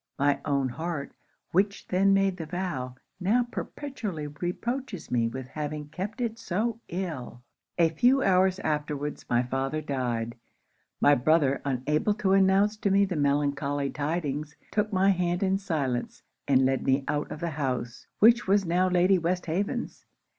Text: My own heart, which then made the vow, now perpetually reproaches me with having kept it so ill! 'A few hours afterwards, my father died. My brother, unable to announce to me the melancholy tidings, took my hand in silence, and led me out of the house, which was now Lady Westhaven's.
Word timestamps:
My 0.17 0.39
own 0.45 0.69
heart, 0.69 1.13
which 1.51 1.87
then 1.89 2.11
made 2.11 2.37
the 2.37 2.47
vow, 2.47 2.95
now 3.19 3.45
perpetually 3.51 4.25
reproaches 4.25 5.11
me 5.11 5.27
with 5.27 5.49
having 5.49 5.89
kept 5.89 6.19
it 6.21 6.39
so 6.39 6.79
ill! 6.87 7.43
'A 7.77 7.89
few 7.89 8.23
hours 8.23 8.57
afterwards, 8.61 9.25
my 9.29 9.43
father 9.43 9.79
died. 9.79 10.33
My 10.99 11.13
brother, 11.13 11.61
unable 11.63 12.15
to 12.15 12.33
announce 12.33 12.77
to 12.77 12.89
me 12.89 13.05
the 13.05 13.15
melancholy 13.15 13.91
tidings, 13.91 14.55
took 14.71 14.91
my 14.91 15.11
hand 15.11 15.43
in 15.43 15.59
silence, 15.59 16.23
and 16.47 16.65
led 16.65 16.83
me 16.83 17.03
out 17.07 17.29
of 17.31 17.39
the 17.39 17.51
house, 17.51 18.07
which 18.17 18.47
was 18.47 18.65
now 18.65 18.89
Lady 18.89 19.19
Westhaven's. 19.19 20.07